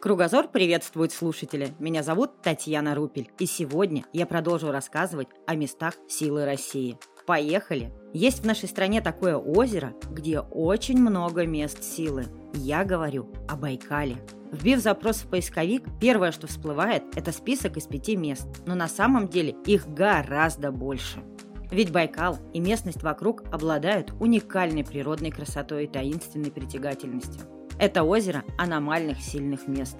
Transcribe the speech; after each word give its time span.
Кругозор 0.00 0.46
приветствует 0.46 1.10
слушателя. 1.10 1.70
Меня 1.80 2.04
зовут 2.04 2.40
Татьяна 2.40 2.94
Рупель. 2.94 3.32
И 3.40 3.46
сегодня 3.46 4.04
я 4.12 4.26
продолжу 4.26 4.70
рассказывать 4.70 5.26
о 5.44 5.56
местах 5.56 5.94
силы 6.06 6.44
России. 6.44 6.96
Поехали! 7.26 7.92
Есть 8.12 8.44
в 8.44 8.46
нашей 8.46 8.68
стране 8.68 9.00
такое 9.00 9.36
озеро, 9.36 9.94
где 10.12 10.38
очень 10.38 11.00
много 11.00 11.46
мест 11.46 11.82
силы. 11.82 12.26
Я 12.54 12.84
говорю 12.84 13.28
о 13.48 13.56
Байкале. 13.56 14.18
Вбив 14.52 14.78
запрос 14.78 15.16
в 15.16 15.30
поисковик, 15.30 15.82
первое, 16.00 16.30
что 16.30 16.46
всплывает, 16.46 17.02
это 17.16 17.32
список 17.32 17.76
из 17.76 17.86
пяти 17.88 18.14
мест. 18.14 18.46
Но 18.66 18.76
на 18.76 18.86
самом 18.86 19.26
деле 19.26 19.56
их 19.66 19.88
гораздо 19.88 20.70
больше. 20.70 21.24
Ведь 21.72 21.90
Байкал 21.90 22.38
и 22.54 22.60
местность 22.60 23.02
вокруг 23.02 23.42
обладают 23.52 24.12
уникальной 24.20 24.84
природной 24.84 25.32
красотой 25.32 25.84
и 25.84 25.88
таинственной 25.88 26.52
притягательностью. 26.52 27.57
Это 27.78 28.02
озеро 28.02 28.44
аномальных 28.56 29.20
сильных 29.20 29.68
мест. 29.68 29.96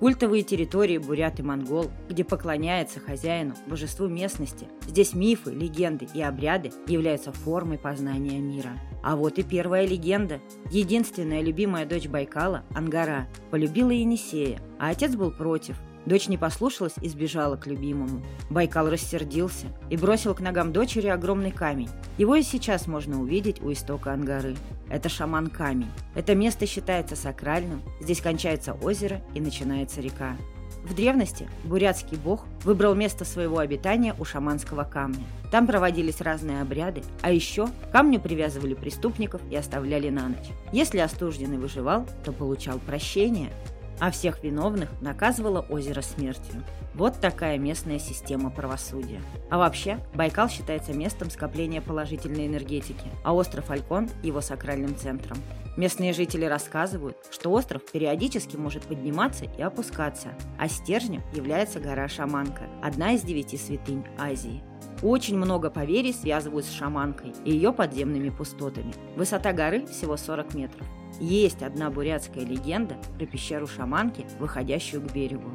Культовые 0.00 0.42
территории 0.42 0.98
бурят 0.98 1.38
и 1.38 1.42
монгол, 1.42 1.90
где 2.08 2.24
поклоняется 2.24 2.98
хозяину, 2.98 3.54
божеству 3.68 4.08
местности. 4.08 4.66
Здесь 4.88 5.14
мифы, 5.14 5.52
легенды 5.52 6.08
и 6.12 6.20
обряды 6.20 6.72
являются 6.88 7.32
формой 7.32 7.78
познания 7.78 8.40
мира. 8.40 8.72
А 9.04 9.14
вот 9.14 9.38
и 9.38 9.44
первая 9.44 9.86
легенда. 9.86 10.40
Единственная 10.72 11.40
любимая 11.40 11.86
дочь 11.86 12.08
Байкала, 12.08 12.64
Ангара, 12.74 13.28
полюбила 13.50 13.90
Енисея, 13.90 14.58
а 14.80 14.90
отец 14.90 15.14
был 15.14 15.30
против– 15.30 15.76
Дочь 16.04 16.28
не 16.28 16.36
послушалась 16.36 16.94
и 17.00 17.08
сбежала 17.08 17.56
к 17.56 17.66
любимому. 17.66 18.22
Байкал 18.50 18.90
рассердился 18.90 19.66
и 19.88 19.96
бросил 19.96 20.34
к 20.34 20.40
ногам 20.40 20.72
дочери 20.72 21.06
огромный 21.06 21.52
камень. 21.52 21.90
Его 22.18 22.34
и 22.34 22.42
сейчас 22.42 22.86
можно 22.86 23.20
увидеть 23.20 23.62
у 23.62 23.72
истока 23.72 24.12
Ангары. 24.12 24.56
Это 24.90 25.08
шаман-камень. 25.08 25.90
Это 26.14 26.34
место 26.34 26.66
считается 26.66 27.16
сакральным, 27.16 27.82
здесь 28.00 28.20
кончается 28.20 28.74
озеро 28.74 29.22
и 29.34 29.40
начинается 29.40 30.00
река. 30.00 30.36
В 30.82 30.94
древности 30.94 31.48
бурятский 31.64 32.16
бог 32.16 32.44
выбрал 32.64 32.96
место 32.96 33.24
своего 33.24 33.58
обитания 33.58 34.16
у 34.18 34.24
шаманского 34.24 34.82
камня. 34.82 35.24
Там 35.52 35.68
проводились 35.68 36.20
разные 36.20 36.60
обряды, 36.60 37.02
а 37.20 37.30
еще 37.30 37.68
камню 37.92 38.20
привязывали 38.20 38.74
преступников 38.74 39.40
и 39.50 39.54
оставляли 39.54 40.08
на 40.08 40.28
ночь. 40.28 40.50
Если 40.72 40.98
остужденный 40.98 41.58
выживал, 41.58 42.06
то 42.24 42.32
получал 42.32 42.80
прощение– 42.80 43.50
а 44.02 44.10
всех 44.10 44.42
виновных 44.42 44.90
наказывало 45.00 45.60
озеро 45.60 46.02
смертью. 46.02 46.64
Вот 46.92 47.20
такая 47.20 47.56
местная 47.56 48.00
система 48.00 48.50
правосудия. 48.50 49.20
А 49.48 49.58
вообще, 49.58 50.00
Байкал 50.12 50.48
считается 50.48 50.92
местом 50.92 51.30
скопления 51.30 51.80
положительной 51.80 52.48
энергетики, 52.48 53.12
а 53.22 53.32
остров 53.32 53.70
Алькон– 53.70 54.10
его 54.24 54.40
сакральным 54.40 54.96
центром. 54.96 55.38
Местные 55.76 56.12
жители 56.12 56.44
рассказывают, 56.46 57.16
что 57.30 57.52
остров 57.52 57.82
периодически 57.92 58.56
может 58.56 58.82
подниматься 58.82 59.44
и 59.44 59.62
опускаться, 59.62 60.30
а 60.58 60.68
стержнем 60.68 61.22
является 61.32 61.78
гора 61.78 62.08
Шаманка, 62.08 62.64
одна 62.82 63.12
из 63.12 63.22
девяти 63.22 63.56
святынь 63.56 64.04
Азии. 64.18 64.64
Очень 65.00 65.36
много 65.36 65.70
поверий 65.70 66.12
связывают 66.12 66.66
с 66.66 66.72
шаманкой 66.72 67.34
и 67.44 67.52
ее 67.52 67.72
подземными 67.72 68.30
пустотами. 68.30 68.94
Высота 69.14 69.52
горы 69.52 69.86
всего 69.86 70.16
40 70.16 70.54
метров. 70.54 70.88
Есть 71.22 71.62
одна 71.62 71.88
бурятская 71.88 72.44
легенда 72.44 72.96
про 73.16 73.26
пещеру 73.26 73.68
шаманки, 73.68 74.26
выходящую 74.40 75.02
к 75.02 75.12
берегу. 75.12 75.50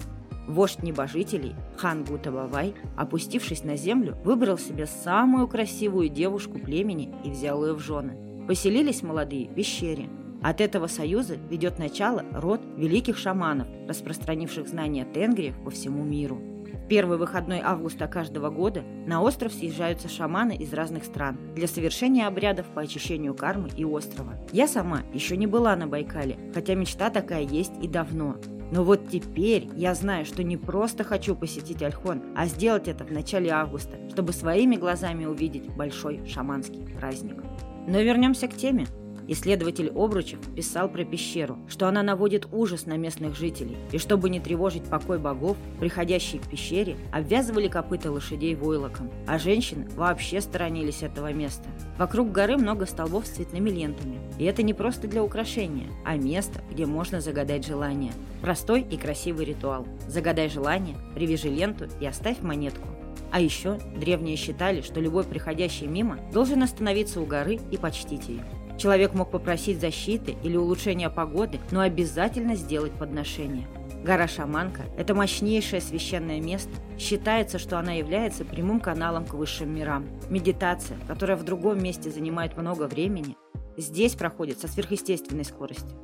Вождь 0.47 0.81
небожителей, 0.81 1.55
хан 1.75 2.05
Гутабавай, 2.05 2.73
опустившись 2.95 3.65
на 3.65 3.75
землю, 3.75 4.15
выбрал 4.23 4.57
себе 4.57 4.85
самую 4.85 5.49
красивую 5.49 6.07
девушку 6.07 6.57
племени 6.57 7.13
и 7.25 7.29
взял 7.29 7.65
ее 7.65 7.73
в 7.73 7.79
жены. 7.79 8.45
Поселились 8.47 9.03
молодые 9.03 9.49
в 9.49 9.55
пещере. 9.55 10.07
От 10.41 10.61
этого 10.61 10.87
союза 10.87 11.35
ведет 11.35 11.79
начало 11.79 12.23
род 12.31 12.61
великих 12.77 13.17
шаманов, 13.17 13.67
распространивших 13.89 14.69
знания 14.69 15.05
тенгриев 15.13 15.61
по 15.65 15.69
всему 15.69 16.05
миру 16.05 16.56
первый 16.89 17.17
выходной 17.17 17.61
августа 17.63 18.07
каждого 18.07 18.49
года 18.49 18.83
на 19.05 19.21
остров 19.21 19.53
съезжаются 19.53 20.09
шаманы 20.09 20.55
из 20.55 20.73
разных 20.73 21.03
стран 21.05 21.37
для 21.55 21.67
совершения 21.67 22.27
обрядов 22.27 22.65
по 22.67 22.81
очищению 22.81 23.33
кармы 23.33 23.69
и 23.75 23.85
острова. 23.85 24.33
Я 24.51 24.67
сама 24.67 25.03
еще 25.13 25.37
не 25.37 25.47
была 25.47 25.75
на 25.75 25.87
Байкале, 25.87 26.37
хотя 26.53 26.75
мечта 26.75 27.09
такая 27.09 27.43
есть 27.43 27.73
и 27.81 27.87
давно. 27.87 28.37
Но 28.71 28.83
вот 28.83 29.09
теперь 29.09 29.69
я 29.75 29.93
знаю, 29.95 30.25
что 30.25 30.43
не 30.43 30.57
просто 30.57 31.03
хочу 31.03 31.35
посетить 31.35 31.81
Альхон, 31.81 32.21
а 32.35 32.47
сделать 32.47 32.87
это 32.87 33.05
в 33.05 33.11
начале 33.11 33.49
августа, 33.51 33.97
чтобы 34.09 34.33
своими 34.33 34.75
глазами 34.75 35.25
увидеть 35.25 35.69
большой 35.69 36.25
шаманский 36.27 36.85
праздник. 36.99 37.41
Но 37.87 38.01
вернемся 38.01 38.47
к 38.47 38.53
теме. 38.53 38.85
Исследователь 39.27 39.91
Обручев 39.93 40.39
писал 40.55 40.87
про 40.89 41.03
пещеру, 41.03 41.57
что 41.67 41.87
она 41.87 42.01
наводит 42.01 42.47
ужас 42.51 42.85
на 42.85 42.95
местных 42.95 43.35
жителей, 43.35 43.77
и 43.91 43.97
чтобы 43.97 44.29
не 44.29 44.39
тревожить 44.39 44.85
покой 44.85 45.19
богов, 45.19 45.57
приходящие 45.79 46.41
к 46.41 46.47
пещере 46.47 46.95
обвязывали 47.11 47.67
копыта 47.67 48.11
лошадей 48.11 48.55
войлоком, 48.55 49.11
а 49.27 49.37
женщины 49.37 49.87
вообще 49.95 50.39
сторонились 50.39 51.03
этого 51.03 51.33
места. 51.33 51.67
Вокруг 51.97 52.31
горы 52.31 52.57
много 52.57 52.85
столбов 52.85 53.27
с 53.27 53.31
цветными 53.31 53.69
лентами, 53.69 54.19
и 54.39 54.45
это 54.45 54.63
не 54.63 54.73
просто 54.73 55.07
для 55.07 55.23
украшения, 55.23 55.87
а 56.05 56.15
место, 56.15 56.61
где 56.71 56.85
можно 56.85 57.19
загадать 57.19 57.65
желание. 57.65 58.13
Простой 58.41 58.81
и 58.81 58.97
красивый 58.97 59.45
ритуал. 59.45 59.85
Загадай 60.07 60.49
желание, 60.49 60.95
привяжи 61.15 61.49
ленту 61.49 61.87
и 61.99 62.05
оставь 62.05 62.41
монетку. 62.41 62.87
А 63.31 63.41
еще 63.41 63.77
древние 63.97 64.37
считали, 64.37 64.81
что 64.81 65.01
любой 65.01 65.25
приходящий 65.25 65.87
мимо 65.87 66.17
должен 66.31 66.63
остановиться 66.63 67.19
у 67.19 67.25
горы 67.25 67.59
и 67.71 67.77
почтить 67.77 68.29
ее. 68.29 68.45
Человек 68.77 69.13
мог 69.13 69.31
попросить 69.31 69.81
защиты 69.81 70.35
или 70.43 70.55
улучшения 70.55 71.09
погоды, 71.09 71.59
но 71.71 71.81
обязательно 71.81 72.55
сделать 72.55 72.93
подношение. 72.93 73.67
Гора 74.03 74.27
Шаманка– 74.27 74.83
это 74.97 75.15
мощнейшее 75.15 75.81
священное 75.81 76.39
место. 76.39 76.71
Считается, 76.97 77.59
что 77.59 77.79
она 77.79 77.93
является 77.93 78.45
прямым 78.45 78.79
каналом 78.79 79.25
к 79.25 79.33
высшим 79.33 79.73
мирам. 79.73 80.05
Медитация, 80.29 80.97
которая 81.07 81.35
в 81.35 81.43
другом 81.43 81.81
месте 81.81 82.11
занимает 82.11 82.55
много 82.55 82.83
времени, 82.83 83.35
здесь 83.75 84.13
проходит 84.13 84.59
со 84.59 84.67
сверхъестественной 84.67 85.43
скоростью. 85.43 85.97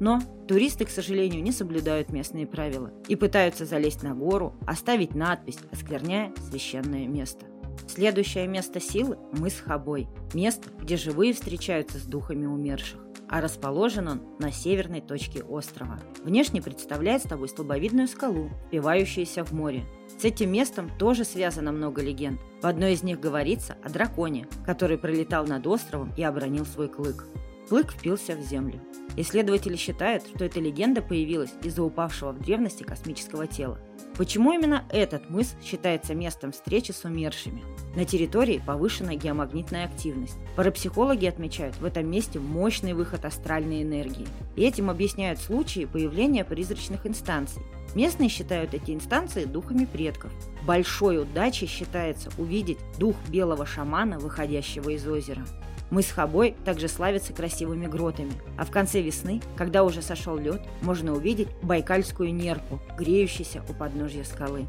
Но 0.00 0.20
туристы, 0.46 0.84
к 0.84 0.90
сожалению, 0.90 1.42
не 1.42 1.52
соблюдают 1.52 2.10
местные 2.10 2.46
правила 2.46 2.90
и 3.08 3.16
пытаются 3.16 3.64
залезть 3.64 4.02
на 4.02 4.14
гору, 4.14 4.54
оставить 4.66 5.14
надпись, 5.14 5.58
оскверняя 5.72 6.34
священное 6.50 7.06
место. 7.06 7.46
Следующее 7.88 8.46
место 8.46 8.80
силы– 8.80 9.18
мыс 9.32 9.60
Хабой, 9.60 10.08
место, 10.34 10.70
где 10.78 10.96
живые 10.96 11.32
встречаются 11.32 11.98
с 11.98 12.02
духами 12.02 12.46
умерших 12.46 13.06
а 13.28 13.40
расположен 13.40 14.08
он 14.08 14.22
на 14.38 14.52
северной 14.52 15.00
точке 15.00 15.42
острова. 15.42 15.98
Внешне 16.22 16.62
представляет 16.62 17.22
собой 17.22 17.48
слабовидную 17.48 18.08
скалу, 18.08 18.50
впивающуюся 18.68 19.44
в 19.44 19.52
море. 19.52 19.84
С 20.18 20.24
этим 20.24 20.52
местом 20.52 20.90
тоже 20.98 21.24
связано 21.24 21.72
много 21.72 22.02
легенд. 22.02 22.40
В 22.62 22.66
одной 22.66 22.92
из 22.92 23.02
них 23.02 23.20
говорится 23.20 23.76
о 23.82 23.90
драконе, 23.90 24.46
который 24.64 24.98
пролетал 24.98 25.46
над 25.46 25.66
островом 25.66 26.12
и 26.16 26.22
обронил 26.22 26.64
свой 26.64 26.88
клык. 26.88 27.26
Клык 27.68 27.90
впился 27.90 28.36
в 28.36 28.42
землю. 28.42 28.80
Исследователи 29.16 29.76
считают, 29.76 30.24
что 30.26 30.44
эта 30.44 30.60
легенда 30.60 31.02
появилась 31.02 31.50
из-за 31.64 31.82
упавшего 31.82 32.32
в 32.32 32.40
древности 32.40 32.84
космического 32.84 33.46
тела. 33.46 33.78
Почему 34.16 34.52
именно 34.52 34.84
этот 34.90 35.28
мыс 35.30 35.56
считается 35.62 36.14
местом 36.14 36.52
встречи 36.52 36.92
с 36.92 37.04
умершими? 37.04 37.62
На 37.96 38.04
территории 38.04 38.62
повышена 38.64 39.14
геомагнитная 39.14 39.86
активность. 39.86 40.36
Парапсихологи 40.54 41.26
отмечают 41.26 41.76
в 41.76 41.84
этом 41.84 42.08
месте 42.08 42.38
мощный 42.38 42.92
выход 42.92 43.24
астральной 43.24 43.82
энергии. 43.82 44.28
И 44.54 44.62
этим 44.62 44.88
объясняют 44.88 45.40
случаи 45.40 45.86
появления 45.86 46.44
призрачных 46.44 47.06
инстанций. 47.06 47.62
Местные 47.94 48.28
считают 48.28 48.74
эти 48.74 48.92
инстанции 48.92 49.44
духами 49.44 49.86
предков. 49.86 50.32
Большой 50.64 51.20
удачей 51.20 51.66
считается 51.66 52.30
увидеть 52.38 52.78
дух 52.98 53.16
белого 53.28 53.66
шамана, 53.66 54.18
выходящего 54.18 54.90
из 54.90 55.06
озера. 55.06 55.44
Мыс 55.90 56.10
Хабой 56.10 56.56
также 56.64 56.88
славится 56.88 57.32
красивыми 57.32 57.86
гротами, 57.86 58.32
а 58.58 58.64
в 58.64 58.70
конце 58.70 59.00
весны, 59.00 59.40
когда 59.56 59.84
уже 59.84 60.02
сошел 60.02 60.36
лед, 60.36 60.60
можно 60.82 61.12
увидеть 61.12 61.48
байкальскую 61.62 62.34
нерпу, 62.34 62.80
греющуюся 62.98 63.62
у 63.68 63.72
подножья 63.72 64.24
скалы. 64.24 64.66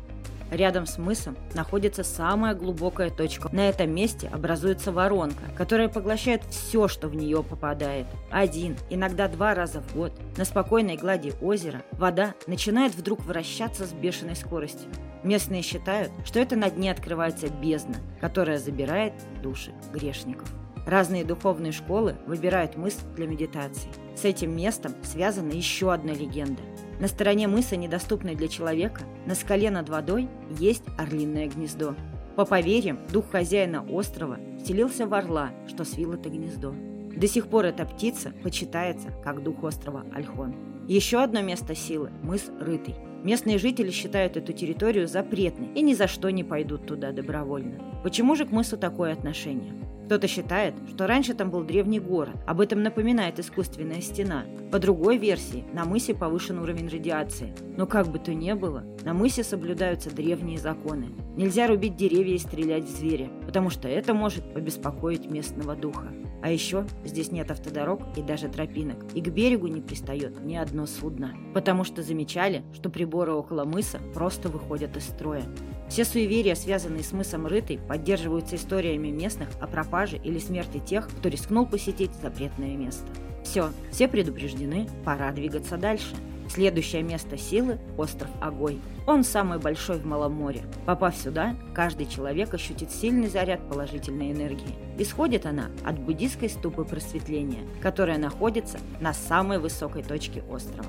Рядом 0.52 0.86
с 0.86 0.98
мысом 0.98 1.36
находится 1.54 2.04
самая 2.04 2.56
глубокая 2.56 3.10
точка. 3.10 3.50
На 3.52 3.68
этом 3.68 3.94
месте 3.94 4.30
образуется 4.32 4.92
воронка, 4.92 5.44
которая 5.58 5.90
поглощает 5.90 6.44
все, 6.50 6.88
что 6.88 7.10
в 7.10 7.16
нее 7.16 7.44
попадает. 7.44 8.06
Один, 8.32 8.78
иногда 8.90 9.28
два 9.28 9.54
раза 9.54 9.82
в 9.82 9.94
год 9.94 10.14
на 10.38 10.46
спокойной 10.46 10.96
глади 10.96 11.34
озера 11.42 11.84
вода 11.92 12.34
начинает 12.48 12.96
вдруг 12.96 13.26
вращаться 13.26 13.86
с 13.86 13.92
бешеной 13.92 14.36
скоростью. 14.36 14.90
Местные 15.24 15.64
считают, 15.64 16.12
что 16.24 16.40
это 16.40 16.56
на 16.56 16.70
дне 16.70 16.92
открывается 16.92 17.50
бездна, 17.50 17.98
которая 18.22 18.60
забирает 18.60 19.14
души 19.42 19.74
грешников. 19.92 20.48
Разные 20.88 21.26
духовные 21.26 21.74
школы 21.74 22.16
выбирают 22.28 22.78
мыс 22.78 22.98
для 23.18 23.28
медитации. 23.28 23.90
С 24.16 24.24
этим 24.24 24.56
местом 24.56 24.94
связана 25.04 25.52
еще 25.52 25.92
одна 25.92 26.14
легенда. 26.14 26.62
На 27.02 27.10
стороне 27.10 27.50
мыса, 27.50 27.76
недоступной 27.76 28.36
для 28.36 28.48
человека, 28.48 29.02
на 29.26 29.36
скале 29.36 29.70
над 29.70 29.90
водой 29.90 30.30
есть 30.58 30.86
орлиное 30.98 31.50
гнездо. 31.50 31.94
По 32.38 32.46
поверьям, 32.46 33.00
дух 33.12 33.30
хозяина 33.30 33.84
острова 33.84 34.40
вселился 34.64 35.08
в 35.08 35.14
орла, 35.14 35.52
что 35.68 35.84
свил 35.84 36.14
это 36.14 36.30
гнездо. 36.30 36.74
До 37.14 37.28
сих 37.28 37.48
пор 37.48 37.66
эта 37.66 37.84
птица 37.84 38.32
почитается 38.42 39.10
как 39.26 39.44
дух 39.44 39.64
острова 39.64 40.06
Альхон. 40.16 40.56
Еще 40.88 41.22
одно 41.22 41.42
место 41.42 41.76
силы– 41.76 42.12
мыс 42.24 42.50
Рытый. 42.62 42.96
Местные 43.26 43.58
жители 43.58 43.92
считают 43.92 44.38
эту 44.38 44.54
территорию 44.54 45.10
запретной 45.10 45.68
и 45.74 45.82
ни 45.82 45.94
за 45.94 46.08
что 46.08 46.30
не 46.30 46.46
пойдут 46.46 46.86
туда 46.86 47.12
добровольно. 47.12 48.02
Почему 48.04 48.36
же 48.36 48.46
к 48.46 48.52
мысу 48.52 48.78
такое 48.78 49.12
отношение? 49.12 49.74
Кто-то 50.08 50.26
считает, 50.30 50.74
что 50.88 51.06
раньше 51.06 51.34
там 51.34 51.52
был 51.52 51.66
древний 51.66 52.00
город. 52.00 52.38
Об 52.46 52.62
этом 52.62 52.82
напоминает 52.82 53.40
искусственная 53.40 54.00
стена. 54.00 54.46
По 54.72 54.80
другой 54.80 55.18
версии, 55.18 55.66
на 55.74 55.84
мысе 55.84 56.16
повышен 56.16 56.60
уровень 56.60 56.88
радиации. 56.88 57.54
Но 57.76 57.86
как 57.88 58.08
бы 58.08 58.18
то 58.18 58.34
ни 58.34 58.54
было, 58.54 58.86
на 59.04 59.14
мысе 59.14 59.44
соблюдаются 59.44 60.10
древние 60.10 60.60
законы. 60.60 61.10
Нельзя 61.36 61.68
рубить 61.68 61.98
деревья 61.98 62.36
и 62.36 62.40
стрелять 62.40 62.86
в 62.86 62.90
зверя, 62.90 63.30
потому 63.46 63.70
что 63.70 63.90
это 63.90 64.14
может 64.14 64.54
побеспокоить 64.54 65.30
местного 65.30 65.76
духа. 65.76 66.14
А 66.42 66.52
еще 66.52 66.86
здесь 67.04 67.34
нет 67.34 67.52
автодорог 67.52 68.02
и 68.16 68.22
даже 68.22 68.48
тропинок, 68.48 68.98
и 69.14 69.22
к 69.22 69.28
берегу 69.28 69.68
не 69.68 69.82
пристает 69.82 70.40
ни 70.46 70.56
одно 70.56 70.86
судно, 70.86 71.36
потому 71.54 71.84
что 71.84 72.02
замечали, 72.02 72.64
что 72.74 72.90
приборы 72.90 73.34
около 73.34 73.66
мыса 73.66 74.00
просто 74.14 74.48
выходят 74.48 74.96
из 74.96 75.04
строя. 75.04 75.44
Все 75.90 76.04
суеверия, 76.04 76.56
связанные 76.56 77.04
с 77.04 77.12
мысом 77.12 77.48
Рытой, 77.48 77.80
поддерживаются 77.80 78.56
историями 78.56 79.08
местных 79.08 79.50
о 79.62 79.68
пропаже 79.68 80.18
или 80.18 80.40
смерти 80.40 80.80
тех, 80.80 81.08
кто 81.08 81.30
рискнул 81.30 81.66
посетить 81.66 82.12
запретное 82.22 82.76
место. 82.76 83.08
Все, 83.44 83.72
все 83.92 84.08
предупреждены, 84.08 84.90
пора 85.06 85.32
двигаться 85.32 85.78
дальше. 85.78 86.16
Следующее 86.50 87.04
место 87.04 87.38
силы– 87.38 87.78
остров 87.98 88.30
Огой. 88.42 88.80
Он 89.06 89.24
самый 89.24 89.60
большой 89.60 90.00
в 90.00 90.06
Малом 90.06 90.34
море. 90.34 90.64
Попав 90.86 91.16
сюда, 91.16 91.56
каждый 91.74 92.08
человек 92.08 92.54
ощутит 92.54 92.92
сильный 92.92 93.28
заряд 93.28 93.68
положительной 93.70 94.32
энергии. 94.32 94.76
Исходит 94.98 95.46
она 95.46 95.70
от 95.86 96.00
буддийской 96.00 96.50
ступы 96.50 96.84
просветления, 96.84 97.64
которая 97.82 98.18
находится 98.18 98.80
на 99.00 99.14
самой 99.14 99.60
высокой 99.60 100.04
точке 100.04 100.42
острова. 100.50 100.86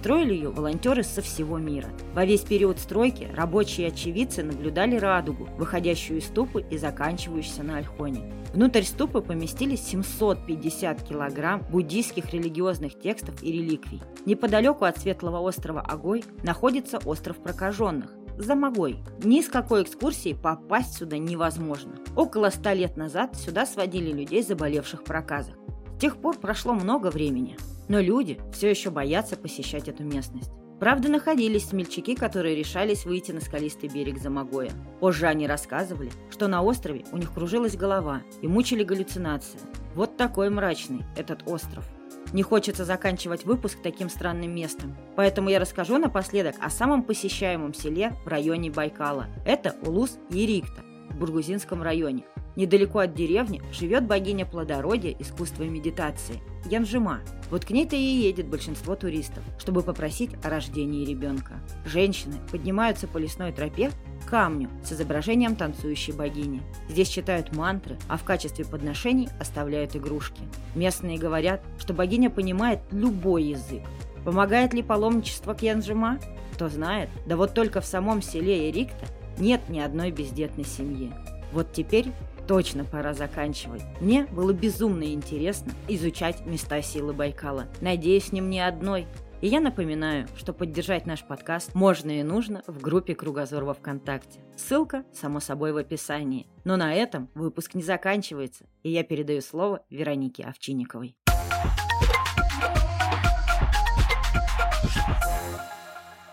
Строили 0.00 0.32
ее 0.32 0.48
волонтеры 0.48 1.02
со 1.02 1.20
всего 1.20 1.58
мира. 1.58 1.90
Во 2.14 2.24
весь 2.24 2.40
период 2.40 2.78
стройки 2.78 3.28
рабочие 3.36 3.88
очевидцы 3.88 4.42
наблюдали 4.42 4.96
радугу, 4.96 5.46
выходящую 5.58 6.20
из 6.20 6.24
ступы 6.24 6.64
и 6.70 6.78
заканчивающуюся 6.78 7.62
на 7.62 7.76
Альхоне. 7.76 8.32
Внутрь 8.54 8.82
ступы 8.82 9.20
поместились 9.20 9.82
750 9.82 11.02
килограмм 11.02 11.66
буддийских 11.70 12.32
религиозных 12.32 12.98
текстов 12.98 13.42
и 13.42 13.52
реликвий. 13.52 14.00
Неподалеку 14.24 14.86
от 14.86 14.96
светлого 14.96 15.40
острова 15.40 15.82
Агой 15.82 16.24
находится 16.44 16.96
остров 17.04 17.36
прокаженных, 17.36 18.10
за 18.38 18.54
Могой. 18.54 18.96
Ни 19.22 19.42
с 19.42 19.48
какой 19.48 19.82
экскурсией 19.82 20.34
попасть 20.34 20.94
сюда 20.94 21.18
невозможно. 21.18 21.96
Около 22.16 22.48
ста 22.48 22.72
лет 22.72 22.96
назад 22.96 23.36
сюда 23.36 23.66
сводили 23.66 24.12
людей, 24.12 24.42
заболевших 24.42 25.04
проказах. 25.04 25.56
С 25.96 26.00
тех 26.00 26.16
пор 26.16 26.38
прошло 26.38 26.72
много 26.72 27.08
времени. 27.08 27.58
Но 27.90 27.98
люди 27.98 28.38
все 28.52 28.70
еще 28.70 28.90
боятся 28.90 29.36
посещать 29.36 29.88
эту 29.88 30.04
местность. 30.04 30.52
Правда, 30.78 31.08
находились 31.08 31.70
смельчаки, 31.70 32.14
которые 32.14 32.54
решались 32.54 33.04
выйти 33.04 33.32
на 33.32 33.40
скалистый 33.40 33.88
берег 33.88 34.18
Замогоя. 34.18 34.70
Позже 35.00 35.26
они 35.26 35.48
рассказывали, 35.48 36.12
что 36.30 36.46
на 36.46 36.62
острове 36.62 37.04
у 37.10 37.16
них 37.16 37.34
кружилась 37.34 37.76
голова 37.76 38.22
и 38.42 38.46
мучили 38.46 38.84
галлюцинации. 38.84 39.58
Вот 39.96 40.16
такой 40.16 40.50
мрачный 40.50 41.02
этот 41.16 41.42
остров. 41.46 41.84
Не 42.32 42.44
хочется 42.44 42.84
заканчивать 42.84 43.44
выпуск 43.44 43.78
таким 43.82 44.08
странным 44.08 44.54
местом, 44.54 44.96
поэтому 45.16 45.48
я 45.48 45.58
расскажу 45.58 45.98
напоследок 45.98 46.54
о 46.60 46.70
самом 46.70 47.02
посещаемом 47.02 47.74
селе 47.74 48.12
в 48.24 48.28
районе 48.28 48.70
Байкала. 48.70 49.26
Это 49.44 49.74
Улус-Ерикта 49.82 50.84
в 51.10 51.18
Бургузинском 51.18 51.82
районе. 51.82 52.22
Недалеко 52.56 52.98
от 53.00 53.14
деревни 53.14 53.62
живет 53.72 54.06
богиня 54.06 54.44
плодородия, 54.44 55.14
искусства 55.18 55.62
медитации– 55.64 56.40
Янжима. 56.66 57.20
Вот 57.50 57.64
к 57.64 57.70
ней-то 57.70 57.96
и 57.96 58.00
едет 58.00 58.46
большинство 58.46 58.94
туристов, 58.94 59.42
чтобы 59.58 59.82
попросить 59.82 60.30
о 60.44 60.50
рождении 60.50 61.04
ребенка. 61.06 61.54
Женщины 61.84 62.36
поднимаются 62.50 63.08
по 63.08 63.18
лесной 63.18 63.52
тропе 63.52 63.90
к 64.24 64.30
камню 64.30 64.68
с 64.84 64.92
изображением 64.92 65.56
танцующей 65.56 66.12
богини. 66.12 66.62
Здесь 66.88 67.08
читают 67.08 67.54
мантры, 67.54 67.96
а 68.08 68.16
в 68.16 68.24
качестве 68.24 68.64
подношений 68.64 69.28
оставляют 69.40 69.96
игрушки. 69.96 70.42
Местные 70.74 71.18
говорят, 71.18 71.62
что 71.78 71.94
богиня 71.94 72.30
понимает 72.30 72.80
любой 72.90 73.44
язык. 73.44 73.82
Помогает 74.24 74.74
ли 74.74 74.82
паломничество 74.82 75.54
к 75.54 75.62
Янжима? 75.62 76.18
Кто 76.54 76.68
знает. 76.68 77.08
Да 77.26 77.36
вот 77.36 77.54
только 77.54 77.80
в 77.80 77.86
самом 77.86 78.20
селе 78.22 78.70
Эрикта 78.70 79.06
нет 79.38 79.68
ни 79.68 79.80
одной 79.80 80.10
бездетной 80.10 80.64
семьи. 80.64 81.10
Вот 81.52 81.72
теперь 81.72 82.12
точно 82.50 82.84
пора 82.84 83.14
заканчивать. 83.14 83.84
Мне 84.00 84.26
было 84.26 84.52
безумно 84.52 85.04
интересно 85.14 85.72
изучать 85.86 86.44
места 86.46 86.82
силы 86.82 87.12
Байкала. 87.12 87.68
Надеюсь, 87.80 88.32
не 88.32 88.58
одной. 88.58 89.06
И 89.40 89.46
я 89.46 89.60
напоминаю, 89.60 90.26
что 90.36 90.52
поддержать 90.52 91.06
наш 91.06 91.24
подкаст 91.24 91.76
можно 91.76 92.10
и 92.10 92.24
нужно 92.24 92.64
в 92.66 92.80
группе 92.80 93.14
Кругозор 93.14 93.62
во 93.62 93.72
Вконтакте. 93.72 94.40
Ссылка, 94.56 95.04
само 95.12 95.38
собой, 95.38 95.72
в 95.72 95.76
описании. 95.76 96.48
Но 96.64 96.76
на 96.76 96.92
этом 96.92 97.30
выпуск 97.36 97.74
не 97.74 97.84
заканчивается, 97.84 98.64
и 98.82 98.90
я 98.90 99.04
передаю 99.04 99.42
слово 99.42 99.84
Веронике 99.88 100.42
Овчинниковой. 100.42 101.14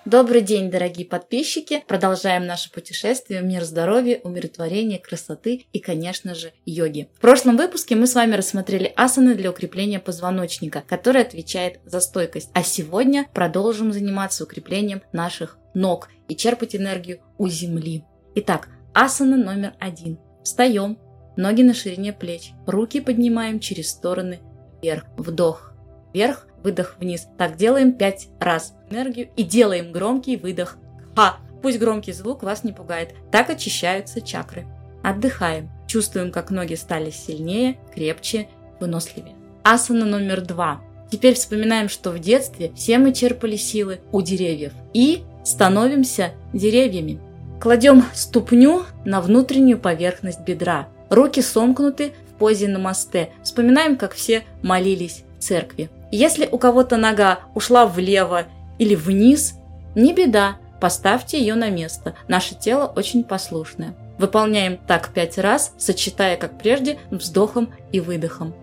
Добрый 0.07 0.39
день, 0.39 0.71
дорогие 0.71 1.06
подписчики! 1.06 1.83
Продолжаем 1.86 2.45
наше 2.45 2.71
путешествие 2.71 3.42
в 3.42 3.44
мир 3.44 3.65
здоровья, 3.65 4.21
умиротворения, 4.24 5.00
красоты 5.00 5.65
и, 5.74 5.80
конечно 5.80 6.33
же, 6.33 6.54
йоги. 6.65 7.09
В 7.18 7.19
прошлом 7.19 7.57
выпуске 7.57 7.98
мы 7.98 8.07
с 8.07 8.15
вами 8.15 8.36
рассмотрели 8.36 8.94
асаны 8.95 9.36
для 9.36 9.50
укрепления 9.50 10.00
позвоночника, 10.00 10.81
который 10.88 11.24
отвечает 11.24 11.81
за 11.83 12.00
стойкость. 12.00 12.51
А 12.54 12.63
сегодня 12.63 13.27
продолжим 13.33 13.92
заниматься 13.92 14.45
укреплением 14.45 15.01
наших 15.12 15.57
ног 15.74 16.07
и 16.30 16.38
черпать 16.38 16.74
энергию 16.74 17.19
у 17.38 17.50
земли. 17.50 18.06
Итак, 18.36 18.69
асана 18.94 19.36
номер 19.36 19.74
один. 19.77 20.19
Встаем, 20.42 20.98
ноги 21.36 21.63
на 21.63 21.74
ширине 21.74 22.13
плеч, 22.13 22.51
руки 22.65 23.01
поднимаем 23.01 23.59
через 23.59 23.89
стороны 23.89 24.39
вверх. 24.81 25.04
Вдох, 25.18 25.74
вверх, 26.13 26.48
выдох 26.63 26.95
вниз. 26.98 27.27
Так 27.38 27.57
делаем 27.57 27.92
5 27.92 28.30
раз. 28.39 28.74
Энергию 28.89 29.30
и 29.36 29.44
делаем 29.44 29.92
громкий 29.92 30.38
выдох. 30.38 30.78
Ха! 31.16 31.38
Пусть 31.62 31.80
громкий 31.80 32.13
звук 32.13 32.44
вас 32.44 32.63
не 32.63 32.72
пугает. 32.72 33.13
Так 33.31 33.50
очищаются 33.50 34.22
чакры. 34.22 34.66
Отдыхаем. 35.04 35.69
Чувствуем, 35.88 36.31
как 36.31 36.51
ноги 36.51 36.75
стали 36.75 37.10
сильнее, 37.10 37.78
крепче, 37.94 38.48
выносливее. 38.80 39.35
Асана 39.64 40.06
номер 40.06 40.42
два. 40.42 40.81
Теперь 41.11 41.35
вспоминаем, 41.35 41.90
что 41.90 42.11
в 42.11 42.19
детстве 42.19 42.71
все 42.76 42.97
мы 42.97 43.14
черпали 43.14 43.56
силы 43.56 44.02
у 44.11 44.21
деревьев 44.21 44.73
и 44.94 45.23
становимся 45.44 46.31
деревьями. 46.54 47.19
Кладем 47.61 48.04
ступню 48.14 48.83
на 49.06 49.21
внутреннюю 49.21 49.80
поверхность 49.80 50.42
бедра. 50.42 50.90
Руки 51.09 51.42
сомкнуты 51.42 52.14
в 52.30 52.38
позе 52.38 52.68
намасте. 52.68 53.31
Вспоминаем, 53.44 53.97
как 53.97 54.14
все 54.14 54.44
молились 54.61 55.23
в 55.40 55.44
церкви. 55.44 55.90
Если 56.11 56.47
у 56.52 56.57
кого-то 56.57 56.97
нога 56.97 57.40
ушла 57.56 57.85
влево 57.85 58.45
или 58.78 58.96
вниз, 58.96 59.56
не 59.96 60.14
беда, 60.14 60.57
поставьте 60.80 61.40
ее 61.40 61.56
на 61.56 61.69
место. 61.69 62.16
Наше 62.28 62.56
тело 62.56 62.92
очень 62.96 63.24
послушное. 63.24 63.96
Выполняем 64.18 64.78
так 64.78 65.10
пять 65.14 65.38
раз, 65.38 65.74
сочетая, 65.78 66.38
как 66.38 66.57
прежде, 66.57 66.98
вздохом 67.12 67.74
и 67.92 68.00
выдохом. 68.00 68.54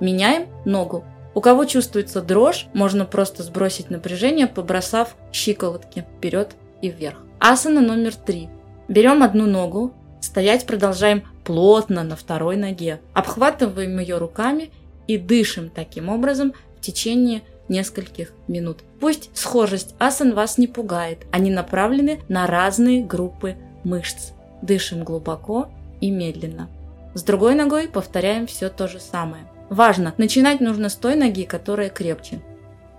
Меняем 0.00 0.46
ногу. 0.64 1.04
У 1.34 1.40
кого 1.40 1.64
чувствуется 1.64 2.22
дрожь, 2.22 2.66
можно 2.74 3.04
просто 3.04 3.42
сбросить 3.42 3.90
напряжение, 3.90 4.46
побросав 4.46 5.14
щиколотки 5.32 6.04
вперед 6.16 6.56
и 6.82 6.90
вверх. 6.90 7.18
Асана 7.38 7.80
номер 7.80 8.14
три. 8.14 8.48
Берем 8.88 9.22
одну 9.22 9.46
ногу, 9.46 9.92
стоять 10.20 10.66
продолжаем 10.66 11.22
плотно 11.44 12.02
на 12.02 12.16
второй 12.16 12.56
ноге. 12.56 13.00
Обхватываем 13.12 13.98
ее 13.98 14.18
руками 14.18 14.70
и 15.06 15.18
дышим 15.18 15.70
таким 15.70 16.08
образом 16.08 16.54
в 16.78 16.80
течение 16.80 17.42
нескольких 17.70 18.32
минут. 18.48 18.80
Пусть 19.00 19.30
схожесть 19.32 19.94
асан 19.98 20.34
вас 20.34 20.58
не 20.58 20.66
пугает, 20.66 21.26
они 21.30 21.50
направлены 21.50 22.20
на 22.28 22.46
разные 22.46 23.02
группы 23.02 23.56
мышц. 23.84 24.32
Дышим 24.60 25.04
глубоко 25.04 25.70
и 26.02 26.10
медленно. 26.10 26.68
С 27.14 27.22
другой 27.22 27.54
ногой 27.54 27.88
повторяем 27.88 28.46
все 28.46 28.68
то 28.68 28.86
же 28.86 29.00
самое. 29.00 29.44
Важно, 29.70 30.14
начинать 30.18 30.60
нужно 30.60 30.88
с 30.88 30.96
той 30.96 31.16
ноги, 31.16 31.44
которая 31.44 31.88
крепче. 31.88 32.40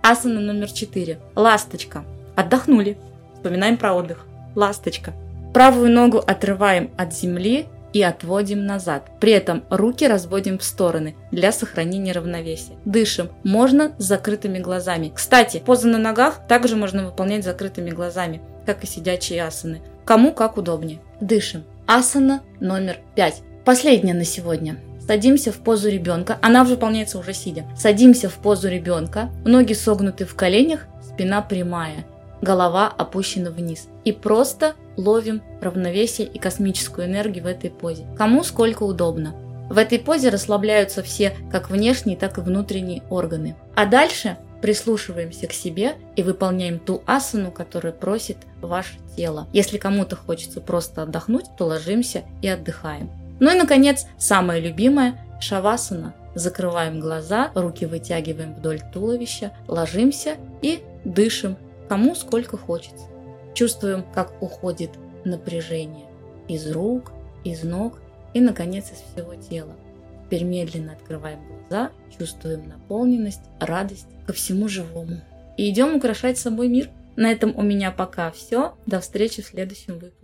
Асана 0.02 0.40
номер 0.40 0.72
4. 0.72 1.18
Ласточка. 1.36 2.04
Отдохнули. 2.34 2.98
Вспоминаем 3.34 3.76
про 3.76 3.94
отдых. 3.94 4.26
Ласточка. 4.56 5.12
Правую 5.54 5.90
ногу 5.90 6.18
отрываем 6.18 6.90
от 6.96 7.14
земли 7.14 7.66
и 7.92 8.02
отводим 8.02 8.66
назад. 8.66 9.10
При 9.20 9.32
этом 9.32 9.64
руки 9.70 10.06
разводим 10.06 10.58
в 10.58 10.64
стороны 10.64 11.14
для 11.30 11.52
сохранения 11.52 12.12
равновесия. 12.12 12.74
Дышим. 12.84 13.30
Можно 13.44 13.92
с 13.98 14.04
закрытыми 14.04 14.58
глазами. 14.58 15.12
Кстати, 15.14 15.62
позы 15.64 15.88
на 15.88 15.98
ногах 15.98 16.46
также 16.48 16.76
можно 16.76 17.04
выполнять 17.04 17.44
закрытыми 17.44 17.90
глазами, 17.90 18.40
как 18.66 18.84
и 18.84 18.86
сидячие 18.86 19.44
асаны. 19.44 19.82
Кому 20.04 20.32
как 20.32 20.56
удобнее. 20.56 21.00
Дышим. 21.20 21.64
Асана 21.86 22.42
номер 22.60 22.98
пять. 23.14 23.42
Последняя 23.64 24.14
на 24.14 24.24
сегодня. 24.24 24.78
Садимся 25.06 25.52
в 25.52 25.56
позу 25.58 25.88
ребенка. 25.88 26.38
Она 26.42 26.64
выполняется 26.64 27.18
уже 27.18 27.34
сидя. 27.34 27.64
Садимся 27.76 28.28
в 28.28 28.34
позу 28.34 28.68
ребенка. 28.68 29.30
Ноги 29.44 29.72
согнуты 29.72 30.24
в 30.24 30.34
коленях, 30.34 30.86
спина 31.02 31.42
прямая, 31.42 32.06
голова 32.42 32.88
опущена 32.88 33.50
вниз. 33.50 33.88
И 34.04 34.12
просто 34.12 34.74
ловим 34.96 35.42
равновесие 35.62 36.26
и 36.26 36.38
космическую 36.38 37.06
энергию 37.06 37.44
в 37.44 37.46
этой 37.46 37.70
позе. 37.70 38.04
Кому 38.18 38.44
сколько 38.44 38.82
удобно. 38.82 39.34
В 39.70 39.78
этой 39.78 39.98
позе 39.98 40.28
расслабляются 40.28 41.02
все 41.02 41.34
как 41.50 41.70
внешние, 41.70 42.18
так 42.18 42.36
и 42.36 42.42
внутренние 42.42 43.02
органы. 43.08 43.56
А 43.74 43.86
дальше 43.86 44.36
прислушиваемся 44.60 45.46
к 45.46 45.52
себе 45.52 45.94
и 46.14 46.22
выполняем 46.22 46.78
ту 46.78 47.02
асану, 47.06 47.50
которую 47.50 47.94
просит 47.94 48.36
ваше 48.60 48.94
тело. 49.16 49.48
Если 49.52 49.78
кому-то 49.78 50.14
хочется 50.14 50.60
просто 50.60 51.02
отдохнуть, 51.02 51.46
то 51.56 51.64
ложимся 51.64 52.22
и 52.42 52.48
отдыхаем. 52.48 53.10
Ну 53.40 53.50
и, 53.50 53.58
наконец, 53.58 54.06
самое 54.18 54.60
любимое– 54.60 55.18
шавасана. 55.40 56.14
Закрываем 56.34 57.00
глаза, 57.00 57.50
руки 57.54 57.84
вытягиваем 57.86 58.54
вдоль 58.54 58.80
туловища, 58.92 59.52
ложимся 59.68 60.36
и 60.62 60.82
дышим, 61.04 61.56
кому 61.92 62.14
сколько 62.14 62.56
хочется. 62.56 63.06
Чувствуем, 63.52 64.02
как 64.14 64.42
уходит 64.42 64.92
напряжение 65.26 66.06
из 66.48 66.70
рук, 66.70 67.12
из 67.44 67.64
ног 67.64 68.00
и, 68.32 68.40
наконец, 68.40 68.90
из 68.90 68.96
всего 68.96 69.34
тела. 69.34 69.76
Теперь 70.24 70.44
медленно 70.44 70.94
открываем 70.94 71.40
глаза, 71.46 71.90
чувствуем 72.18 72.66
наполненность, 72.66 73.42
радость 73.60 74.06
ко 74.26 74.32
всему 74.32 74.68
живому. 74.68 75.20
И 75.58 75.68
идем 75.70 75.96
украшать 75.96 76.38
собой 76.38 76.68
мир. 76.68 76.88
На 77.14 77.30
этом 77.30 77.54
у 77.54 77.60
меня 77.60 77.90
пока 77.90 78.30
все. 78.30 78.74
До 78.86 79.00
встречи 79.00 79.42
в 79.42 79.46
следующем 79.48 79.98
выпуске. 79.98 80.21